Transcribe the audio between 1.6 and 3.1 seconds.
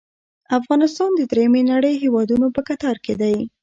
نړۍ هیوادونو په کتار